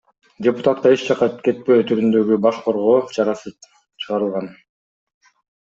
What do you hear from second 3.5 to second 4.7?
чыгарылган.